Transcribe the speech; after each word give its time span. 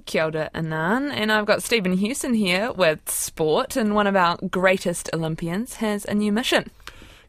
Kia 0.00 0.24
ora, 0.24 0.50
Anan. 0.54 1.10
And 1.10 1.30
I've 1.30 1.46
got 1.46 1.62
Stephen 1.62 1.92
Hewson 1.92 2.34
here 2.34 2.72
with 2.72 3.10
sport, 3.10 3.76
and 3.76 3.94
one 3.94 4.06
of 4.06 4.16
our 4.16 4.38
greatest 4.50 5.10
Olympians 5.12 5.74
has 5.76 6.04
a 6.06 6.14
new 6.14 6.32
mission. 6.32 6.70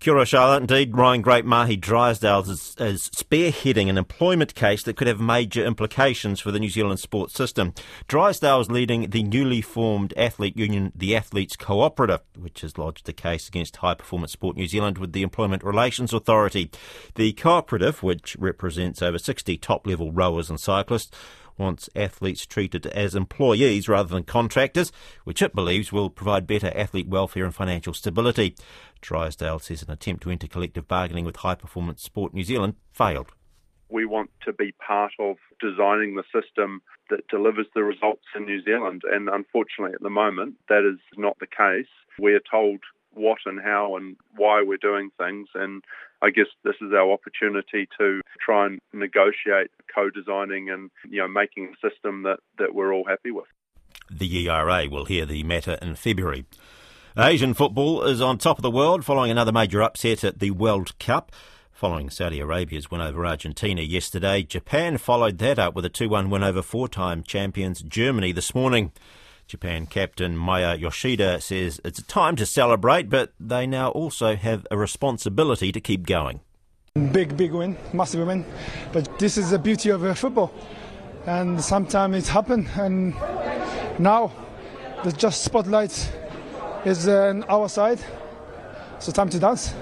Kia 0.00 0.14
ora, 0.14 0.24
Charlotte. 0.24 0.62
Indeed, 0.62 0.96
Ryan 0.96 1.20
Great 1.20 1.44
Mahé 1.44 1.78
Drysdale 1.78 2.40
is, 2.40 2.74
is, 2.78 3.10
spearheading 3.10 3.90
an 3.90 3.98
employment 3.98 4.54
case 4.54 4.82
that 4.84 4.96
could 4.96 5.06
have 5.06 5.20
major 5.20 5.62
implications 5.62 6.40
for 6.40 6.50
the 6.50 6.58
New 6.58 6.70
Zealand 6.70 7.00
sports 7.00 7.34
system. 7.34 7.74
Drysdale 8.08 8.60
is 8.60 8.70
leading 8.70 9.10
the 9.10 9.22
newly 9.22 9.60
formed 9.60 10.14
athlete 10.16 10.56
union, 10.56 10.90
the 10.94 11.14
Athletes 11.14 11.54
Cooperative, 11.54 12.22
which 12.34 12.62
has 12.62 12.78
lodged 12.78 13.10
a 13.10 13.12
case 13.12 13.46
against 13.48 13.76
High 13.76 13.92
Performance 13.92 14.32
Sport 14.32 14.56
New 14.56 14.66
Zealand 14.66 14.96
with 14.96 15.12
the 15.12 15.22
Employment 15.22 15.62
Relations 15.62 16.14
Authority. 16.14 16.70
The 17.16 17.34
cooperative, 17.34 18.02
which 18.02 18.36
represents 18.38 19.02
over 19.02 19.18
60 19.18 19.58
top 19.58 19.86
level 19.86 20.12
rowers 20.12 20.48
and 20.48 20.58
cyclists, 20.58 21.10
wants 21.60 21.88
athletes 21.94 22.44
treated 22.44 22.86
as 22.86 23.14
employees 23.14 23.88
rather 23.88 24.08
than 24.08 24.24
contractors, 24.24 24.90
which 25.22 25.42
it 25.42 25.54
believes 25.54 25.92
will 25.92 26.10
provide 26.10 26.46
better 26.46 26.72
athlete 26.74 27.06
welfare 27.06 27.44
and 27.44 27.54
financial 27.54 27.94
stability. 27.94 28.56
Drysdale 29.00 29.60
says 29.60 29.82
an 29.82 29.92
attempt 29.92 30.24
to 30.24 30.30
enter 30.30 30.48
collective 30.48 30.88
bargaining 30.88 31.24
with 31.24 31.36
High 31.36 31.54
Performance 31.54 32.02
Sport 32.02 32.34
New 32.34 32.42
Zealand 32.42 32.74
failed. 32.92 33.30
We 33.88 34.06
want 34.06 34.30
to 34.44 34.52
be 34.52 34.72
part 34.72 35.12
of 35.18 35.36
designing 35.60 36.14
the 36.14 36.24
system 36.32 36.80
that 37.10 37.26
delivers 37.28 37.66
the 37.74 37.82
results 37.82 38.24
in 38.36 38.46
New 38.46 38.62
Zealand, 38.62 39.02
and 39.04 39.28
unfortunately, 39.28 39.94
at 39.94 40.02
the 40.02 40.10
moment, 40.10 40.54
that 40.68 40.88
is 40.88 41.00
not 41.16 41.36
the 41.40 41.46
case. 41.46 41.90
We 42.18 42.34
are 42.34 42.42
told 42.50 42.80
what 43.14 43.38
and 43.46 43.60
how 43.60 43.96
and 43.96 44.16
why 44.36 44.62
we're 44.62 44.76
doing 44.76 45.10
things. 45.18 45.48
And 45.54 45.82
I 46.22 46.30
guess 46.30 46.46
this 46.64 46.76
is 46.80 46.92
our 46.92 47.10
opportunity 47.10 47.88
to 47.98 48.20
try 48.44 48.66
and 48.66 48.80
negotiate 48.92 49.70
co-designing 49.94 50.70
and 50.70 50.90
you 51.08 51.20
know 51.20 51.28
making 51.28 51.72
a 51.74 51.88
system 51.88 52.22
that, 52.24 52.38
that 52.58 52.74
we're 52.74 52.92
all 52.92 53.04
happy 53.06 53.30
with. 53.30 53.46
The 54.10 54.48
ERA 54.48 54.88
will 54.90 55.04
hear 55.04 55.26
the 55.26 55.42
matter 55.44 55.78
in 55.80 55.94
February. 55.94 56.44
Asian 57.16 57.54
football 57.54 58.04
is 58.04 58.20
on 58.20 58.38
top 58.38 58.58
of 58.58 58.62
the 58.62 58.70
world 58.70 59.04
following 59.04 59.30
another 59.30 59.52
major 59.52 59.82
upset 59.82 60.24
at 60.24 60.38
the 60.38 60.52
World 60.52 60.98
Cup. 60.98 61.32
Following 61.72 62.10
Saudi 62.10 62.40
Arabia's 62.40 62.90
win 62.90 63.00
over 63.00 63.24
Argentina 63.24 63.80
yesterday, 63.80 64.42
Japan 64.42 64.98
followed 64.98 65.38
that 65.38 65.58
up 65.58 65.74
with 65.74 65.84
a 65.84 65.88
2 65.88 66.08
1 66.10 66.28
win 66.28 66.42
over 66.42 66.60
four 66.60 66.88
time 66.88 67.22
champions 67.22 67.82
Germany 67.82 68.32
this 68.32 68.54
morning. 68.54 68.92
Japan 69.50 69.86
captain 69.86 70.36
Maya 70.36 70.76
Yoshida 70.76 71.40
says 71.40 71.80
it's 71.84 71.98
a 71.98 72.04
time 72.04 72.36
to 72.36 72.46
celebrate, 72.46 73.10
but 73.10 73.32
they 73.40 73.66
now 73.66 73.90
also 73.90 74.36
have 74.36 74.64
a 74.70 74.78
responsibility 74.78 75.72
to 75.72 75.80
keep 75.80 76.06
going. 76.06 76.40
Big, 77.12 77.36
big 77.36 77.52
win, 77.52 77.76
massive 77.92 78.26
win. 78.26 78.44
But 78.92 79.18
this 79.18 79.36
is 79.36 79.50
the 79.50 79.58
beauty 79.58 79.90
of 79.90 80.04
uh, 80.04 80.14
football. 80.14 80.52
And 81.26 81.62
sometimes 81.62 82.16
it 82.16 82.28
happens, 82.28 82.68
and 82.76 83.14
now 83.98 84.32
the 85.04 85.12
just 85.12 85.42
spotlight 85.44 86.12
is 86.84 87.08
uh, 87.08 87.30
on 87.30 87.44
our 87.44 87.68
side. 87.68 88.00
So 89.00 89.12
time 89.12 89.28
to 89.30 89.38
dance. 89.38 89.74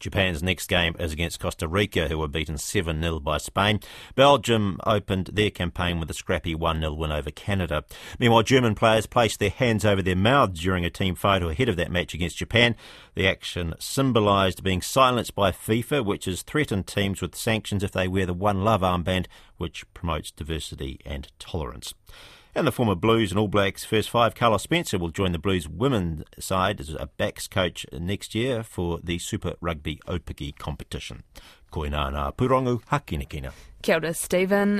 Japan's 0.00 0.42
next 0.42 0.66
game 0.66 0.96
is 0.98 1.12
against 1.12 1.38
Costa 1.38 1.68
Rica, 1.68 2.08
who 2.08 2.18
were 2.18 2.26
beaten 2.26 2.58
7 2.58 3.00
0 3.02 3.20
by 3.20 3.38
Spain. 3.38 3.80
Belgium 4.14 4.80
opened 4.86 5.30
their 5.32 5.50
campaign 5.50 6.00
with 6.00 6.10
a 6.10 6.14
scrappy 6.14 6.54
1 6.54 6.80
0 6.80 6.94
win 6.94 7.12
over 7.12 7.30
Canada. 7.30 7.84
Meanwhile, 8.18 8.42
German 8.42 8.74
players 8.74 9.06
placed 9.06 9.38
their 9.38 9.50
hands 9.50 9.84
over 9.84 10.02
their 10.02 10.16
mouths 10.16 10.60
during 10.60 10.84
a 10.84 10.90
team 10.90 11.14
photo 11.14 11.50
ahead 11.50 11.68
of 11.68 11.76
that 11.76 11.92
match 11.92 12.14
against 12.14 12.38
Japan. 12.38 12.74
The 13.14 13.28
action 13.28 13.74
symbolised 13.78 14.64
being 14.64 14.82
silenced 14.82 15.34
by 15.34 15.52
FIFA, 15.52 16.04
which 16.04 16.24
has 16.24 16.42
threatened 16.42 16.86
teams 16.86 17.20
with 17.20 17.36
sanctions 17.36 17.84
if 17.84 17.92
they 17.92 18.08
wear 18.08 18.26
the 18.26 18.34
One 18.34 18.64
Love 18.64 18.80
armband, 18.80 19.26
which 19.58 19.84
promotes 19.92 20.30
diversity 20.30 20.98
and 21.04 21.28
tolerance. 21.38 21.92
And 22.52 22.66
the 22.66 22.72
former 22.72 22.96
Blues 22.96 23.30
and 23.30 23.38
All 23.38 23.48
Blacks 23.48 23.84
first 23.84 24.10
five, 24.10 24.34
Carlos 24.34 24.62
Spencer, 24.64 24.98
will 24.98 25.10
join 25.10 25.30
the 25.32 25.38
Blues 25.38 25.68
women's 25.68 26.24
side 26.38 26.80
as 26.80 26.90
a 26.90 27.08
backs 27.16 27.46
coach 27.46 27.86
next 27.92 28.34
year 28.34 28.64
for 28.64 28.98
the 29.02 29.18
Super 29.18 29.54
Rugby 29.60 30.00
Aupiki 30.06 30.58
competition. 30.58 31.22
Koina 31.72 32.10
na 32.12 32.32
purongu 32.32 32.82
hakinekina. 32.90 33.52
Kia 33.82 33.96
ora, 33.96 34.12
Stephen. 34.14 34.78